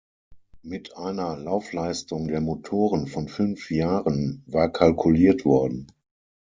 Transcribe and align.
Mit 0.63 0.97
einer 0.97 1.37
Laufleistung 1.37 2.27
der 2.27 2.41
Motoren 2.41 3.05
von 3.05 3.27
fünf 3.27 3.69
Jahren 3.69 4.41
war 4.47 4.67
kalkuliert 4.71 5.45
worden. 5.45 5.91